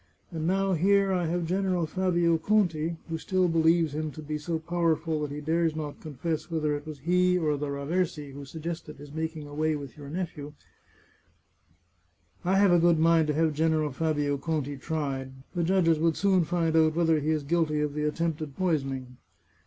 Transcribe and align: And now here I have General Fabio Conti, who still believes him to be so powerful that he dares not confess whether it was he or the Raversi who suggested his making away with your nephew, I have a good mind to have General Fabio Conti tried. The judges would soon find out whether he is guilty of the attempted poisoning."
And 0.31 0.47
now 0.47 0.73
here 0.73 1.13
I 1.13 1.27
have 1.27 1.45
General 1.45 1.85
Fabio 1.85 2.39
Conti, 2.39 2.97
who 3.07 3.19
still 3.19 3.47
believes 3.47 3.93
him 3.93 4.09
to 4.13 4.23
be 4.23 4.39
so 4.39 4.57
powerful 4.57 5.21
that 5.21 5.29
he 5.29 5.41
dares 5.41 5.75
not 5.75 6.01
confess 6.01 6.49
whether 6.49 6.75
it 6.75 6.87
was 6.87 6.97
he 7.01 7.37
or 7.37 7.55
the 7.55 7.67
Raversi 7.67 8.33
who 8.33 8.43
suggested 8.43 8.95
his 8.97 9.11
making 9.13 9.45
away 9.45 9.75
with 9.75 9.95
your 9.95 10.09
nephew, 10.09 10.53
I 12.43 12.57
have 12.57 12.71
a 12.71 12.79
good 12.79 12.97
mind 12.97 13.27
to 13.27 13.35
have 13.35 13.53
General 13.53 13.91
Fabio 13.91 14.39
Conti 14.39 14.75
tried. 14.75 15.33
The 15.53 15.63
judges 15.63 15.99
would 15.99 16.17
soon 16.17 16.45
find 16.45 16.75
out 16.75 16.95
whether 16.95 17.19
he 17.19 17.29
is 17.29 17.43
guilty 17.43 17.79
of 17.79 17.93
the 17.93 18.05
attempted 18.05 18.55
poisoning." 18.57 19.17